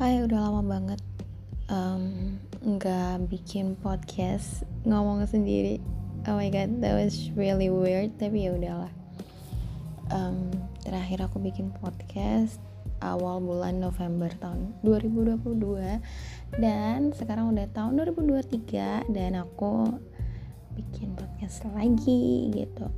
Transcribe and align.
Hai, 0.00 0.24
udah 0.24 0.48
lama 0.48 0.64
banget 0.64 0.96
nggak 2.64 3.28
bikin 3.28 3.76
podcast 3.84 4.64
ngomong 4.88 5.28
sendiri. 5.28 5.76
Oh 6.24 6.40
my 6.40 6.48
god, 6.48 6.80
that 6.80 6.96
was 6.96 7.28
really 7.36 7.68
weird. 7.68 8.16
Tapi 8.16 8.48
ya 8.48 8.56
udahlah. 8.56 8.88
Um, 10.08 10.48
terakhir 10.80 11.28
aku 11.28 11.36
bikin 11.44 11.68
podcast 11.84 12.56
awal 13.04 13.44
bulan 13.44 13.76
November 13.76 14.32
tahun 14.40 14.72
2022 14.88 16.00
dan 16.56 17.12
sekarang 17.12 17.52
udah 17.52 17.68
tahun 17.68 18.00
2023 18.00 19.04
dan 19.12 19.36
aku 19.36 20.00
bikin 20.80 21.12
podcast 21.12 21.68
lagi 21.76 22.48
gitu. 22.56 22.88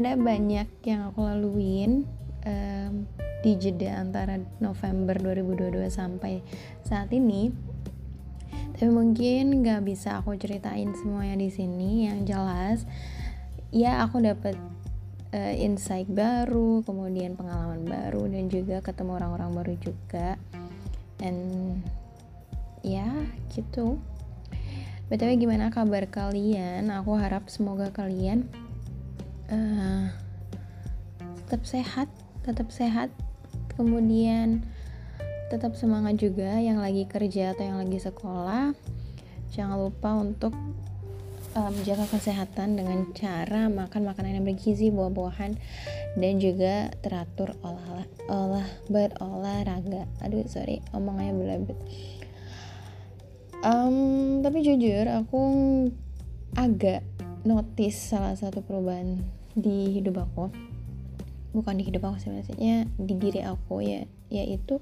Ada 0.00 0.16
banyak 0.16 0.80
yang 0.80 1.12
aku 1.12 1.28
laluin 1.28 2.08
um, 2.48 3.04
di 3.40 3.56
jeda 3.56 4.00
antara 4.00 4.36
November 4.60 5.16
2022 5.16 5.88
sampai 5.88 6.44
saat 6.84 7.08
ini. 7.12 7.48
Tapi 8.76 8.88
mungkin 8.88 9.60
nggak 9.60 9.84
bisa 9.84 10.20
aku 10.20 10.36
ceritain 10.36 10.92
semuanya 10.96 11.36
di 11.40 11.50
sini 11.52 12.08
yang 12.08 12.24
jelas. 12.24 12.84
Ya 13.72 14.00
aku 14.04 14.20
dapat 14.20 14.56
uh, 15.32 15.54
insight 15.56 16.08
baru 16.08 16.84
kemudian 16.84 17.36
pengalaman 17.36 17.84
baru 17.84 18.28
dan 18.28 18.48
juga 18.48 18.80
ketemu 18.84 19.20
orang-orang 19.20 19.50
baru 19.52 19.74
juga. 19.80 20.36
Dan 21.20 21.36
ya 22.80 23.08
gitu. 23.52 24.00
Btw 25.12 25.36
gimana 25.36 25.68
kabar 25.74 26.06
kalian? 26.06 26.88
Aku 27.02 27.18
harap 27.18 27.50
semoga 27.50 27.90
kalian 27.90 28.46
uh, 29.50 30.08
tetap 31.44 31.66
sehat 31.66 32.08
tetap 32.46 32.70
sehat 32.72 33.10
kemudian 33.80 34.60
tetap 35.48 35.72
semangat 35.74 36.20
juga 36.20 36.60
yang 36.60 36.78
lagi 36.78 37.08
kerja 37.08 37.56
atau 37.56 37.64
yang 37.64 37.80
lagi 37.80 37.96
sekolah. 37.96 38.76
Jangan 39.56 39.80
lupa 39.80 40.14
untuk 40.20 40.52
um, 41.56 41.74
jaga 41.82 42.04
kesehatan 42.06 42.76
dengan 42.76 43.08
cara 43.16 43.72
makan 43.72 44.04
makanan 44.04 44.38
yang 44.38 44.46
bergizi 44.46 44.92
buah-buahan 44.92 45.56
dan 46.20 46.32
juga 46.36 46.92
teratur 47.00 47.56
olah 47.64 48.04
olah 48.28 48.68
berolahraga. 48.92 50.04
Aduh 50.22 50.44
sorry 50.44 50.84
omongannya 50.92 51.34
belabet 51.34 51.78
um, 53.64 54.40
tapi 54.40 54.64
jujur 54.64 55.04
aku 55.08 55.40
agak 56.56 57.04
notice 57.46 57.96
salah 57.96 58.36
satu 58.36 58.64
perubahan 58.64 59.20
di 59.56 59.96
hidup 60.00 60.24
aku 60.28 60.69
bukan 61.50 61.78
di 61.78 61.84
hidup 61.86 62.06
aku 62.06 62.18
sebenarnya 62.22 62.86
di 62.96 63.14
diri 63.18 63.40
aku 63.42 63.82
ya. 63.82 64.06
Yaitu 64.30 64.78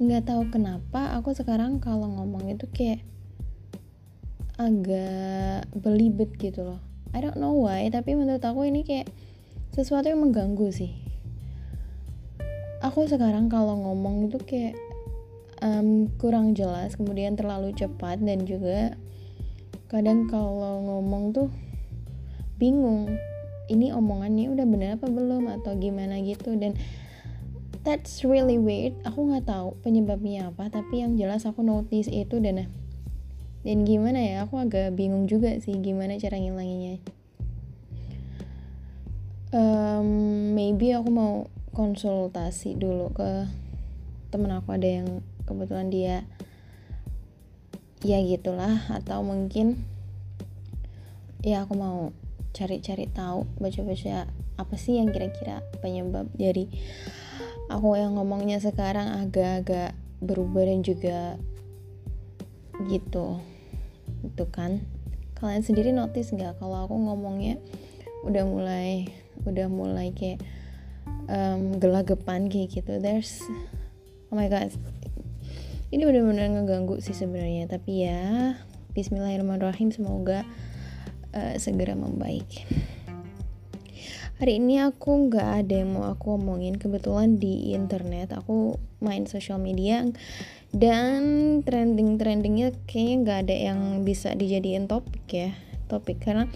nggak 0.00 0.28
tahu 0.28 0.50
kenapa 0.52 1.16
aku 1.16 1.32
sekarang 1.32 1.80
kalau 1.80 2.10
ngomong 2.10 2.52
itu 2.52 2.68
kayak 2.68 3.00
agak 4.60 5.66
belibet 5.74 6.34
gitu 6.38 6.64
loh. 6.64 6.80
I 7.14 7.22
don't 7.22 7.38
know 7.38 7.54
why 7.54 7.86
tapi 7.90 8.18
menurut 8.18 8.42
aku 8.42 8.66
ini 8.66 8.82
kayak 8.82 9.10
sesuatu 9.74 10.06
yang 10.10 10.22
mengganggu 10.22 10.70
sih. 10.70 10.92
Aku 12.84 13.08
sekarang 13.08 13.48
kalau 13.48 13.80
ngomong 13.80 14.28
itu 14.28 14.38
kayak 14.44 14.76
um, 15.64 16.12
kurang 16.20 16.52
jelas 16.52 16.94
kemudian 16.94 17.34
terlalu 17.34 17.72
cepat 17.72 18.20
dan 18.20 18.44
juga 18.44 18.94
kadang 19.88 20.28
kalau 20.28 20.84
ngomong 20.84 21.32
tuh 21.32 21.48
bingung 22.60 23.14
ini 23.70 23.90
omongannya 23.90 24.52
udah 24.52 24.66
bener 24.68 24.88
apa 24.96 25.08
belum? 25.08 25.48
Atau 25.60 25.76
gimana 25.78 26.20
gitu? 26.20 26.56
Dan 26.56 26.76
that's 27.84 28.24
really 28.24 28.56
weird. 28.56 28.96
Aku 29.04 29.28
nggak 29.28 29.48
tahu 29.48 29.76
penyebabnya 29.84 30.50
apa 30.52 30.68
tapi 30.72 31.04
yang 31.04 31.16
jelas 31.20 31.44
aku 31.44 31.64
notice 31.64 32.08
itu 32.08 32.40
dan 32.40 32.68
dan 33.64 33.78
gimana 33.88 34.20
ya? 34.20 34.34
Aku 34.44 34.60
agak 34.60 34.92
bingung 34.96 35.28
juga 35.30 35.56
sih 35.60 35.76
gimana 35.80 36.20
cara 36.20 36.36
ngilanginnya 36.36 37.00
um, 39.54 40.08
maybe 40.52 40.90
aku 40.90 41.08
mau 41.08 41.34
konsultasi 41.70 42.74
dulu 42.74 43.14
ke 43.14 43.46
temen 44.34 44.50
aku 44.50 44.74
ada 44.74 44.88
yang 45.00 45.22
kebetulan 45.46 45.88
dia 45.88 46.16
ya 48.02 48.18
gitulah. 48.20 48.82
Atau 48.90 49.22
mungkin 49.22 49.86
ya 51.46 51.64
aku 51.64 51.78
mau 51.78 52.10
cari-cari 52.54 53.10
tahu 53.10 53.44
baca-baca 53.58 54.30
apa 54.54 54.74
sih 54.78 55.02
yang 55.02 55.10
kira-kira 55.10 55.66
penyebab 55.82 56.30
dari 56.38 56.70
aku 57.66 57.98
yang 57.98 58.14
ngomongnya 58.14 58.62
sekarang 58.62 59.10
agak-agak 59.26 59.98
berubah 60.22 60.62
dan 60.62 60.80
juga 60.86 61.18
gitu. 62.86 63.42
Itu 64.22 64.46
kan. 64.48 64.86
Kalian 65.34 65.66
sendiri 65.66 65.90
notice 65.90 66.30
nggak 66.30 66.62
kalau 66.62 66.86
aku 66.86 66.94
ngomongnya 66.94 67.58
udah 68.24 68.46
mulai 68.46 69.10
udah 69.44 69.66
mulai 69.68 70.14
kayak 70.14 70.40
um, 71.26 71.76
gelagapan 71.82 72.46
kayak 72.46 72.70
gitu? 72.80 73.02
There's 73.02 73.42
oh 74.30 74.38
my 74.38 74.46
god. 74.46 74.70
Ini 75.90 76.02
benar-benar 76.06 76.50
ngeganggu 76.54 77.02
sih 77.02 77.14
sebenarnya. 77.14 77.66
Tapi 77.66 78.06
ya 78.06 78.54
Bismillahirrahmanirrahim. 78.94 79.90
Semoga 79.90 80.46
uh, 81.34 81.54
segera 81.58 81.98
membaik. 81.98 82.64
Hari 84.38 84.58
ini 84.58 84.82
aku 84.82 85.30
nggak 85.30 85.50
ada 85.66 85.74
yang 85.82 85.94
mau 85.94 86.10
aku 86.10 86.34
omongin. 86.38 86.78
Kebetulan 86.78 87.38
di 87.38 87.74
internet 87.74 88.34
aku 88.34 88.78
main 89.02 89.26
social 89.28 89.58
media 89.58 90.02
dan 90.74 91.22
trending 91.62 92.18
trendingnya 92.18 92.74
kayaknya 92.90 93.14
nggak 93.22 93.38
ada 93.46 93.56
yang 93.70 93.80
bisa 94.02 94.34
dijadiin 94.34 94.90
topik 94.90 95.22
ya 95.30 95.54
topik 95.86 96.18
karena 96.18 96.50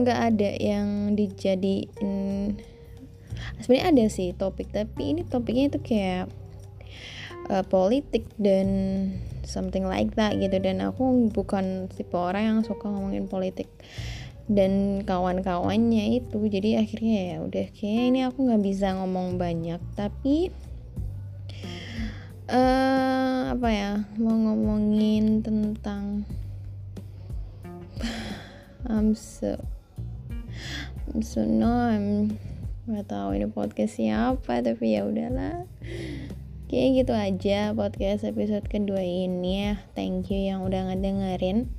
nggak 0.00 0.20
um, 0.24 0.28
ada 0.32 0.50
yang 0.56 1.12
dijadiin 1.12 2.56
sebenarnya 3.60 3.86
ada 3.92 4.04
sih 4.08 4.32
topik 4.32 4.72
tapi 4.72 5.12
ini 5.12 5.22
topiknya 5.28 5.68
itu 5.68 5.78
kayak 5.84 6.32
uh, 7.50 7.64
politik 7.66 8.28
dan 8.40 8.68
something 9.44 9.84
like 9.84 10.12
that 10.16 10.36
gitu. 10.36 10.56
Dan 10.60 10.80
aku 10.84 11.30
bukan 11.32 11.88
tipe 11.92 12.16
orang 12.16 12.42
yang 12.44 12.58
suka 12.64 12.88
ngomongin 12.88 13.28
politik 13.28 13.68
dan 14.48 15.04
kawan-kawannya 15.04 16.20
itu. 16.20 16.38
Jadi 16.48 16.76
akhirnya 16.76 17.18
ya 17.34 17.36
udah 17.44 17.66
kayak 17.72 18.02
ini 18.12 18.20
aku 18.28 18.38
nggak 18.48 18.62
bisa 18.64 18.96
ngomong 18.96 19.40
banyak. 19.40 19.80
Tapi 19.96 20.52
uh, 22.48 23.54
apa 23.56 23.68
ya 23.72 23.92
mau 24.20 24.36
ngomongin 24.36 25.40
tentang 25.40 26.28
I'm 28.90 29.16
so 29.16 29.56
I'm 31.08 31.22
so 31.24 31.44
no 31.46 31.88
nggak 32.84 33.08
tahu 33.08 33.32
ini 33.32 33.48
podcast 33.48 33.96
siapa 33.96 34.60
tapi 34.60 34.92
ya 34.92 35.08
udahlah 35.08 35.64
Oke 36.74 36.90
gitu 36.90 37.14
aja 37.14 37.70
podcast 37.70 38.26
episode 38.26 38.66
kedua 38.66 38.98
ini 38.98 39.62
ya. 39.62 39.78
Thank 39.94 40.34
you 40.34 40.50
yang 40.50 40.66
udah 40.66 40.90
ngedengerin. 40.90 41.70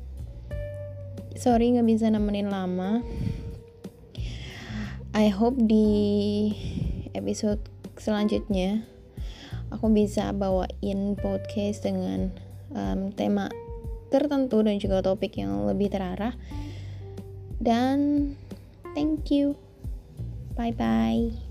Sorry 1.36 1.76
gak 1.76 1.84
bisa 1.84 2.08
nemenin 2.08 2.48
lama. 2.48 3.04
I 5.12 5.28
hope 5.28 5.60
di 5.60 5.92
episode 7.12 7.60
selanjutnya 8.00 8.88
Aku 9.76 9.92
bisa 9.92 10.32
bawain 10.32 11.20
podcast 11.20 11.84
dengan 11.84 12.32
um, 12.72 13.12
tema 13.12 13.52
tertentu 14.16 14.64
dan 14.64 14.80
juga 14.80 15.04
topik 15.04 15.36
yang 15.36 15.68
lebih 15.68 15.92
terarah. 15.92 16.40
Dan 17.60 18.32
thank 18.96 19.28
you. 19.28 19.60
Bye 20.56 20.72
bye 20.72 21.45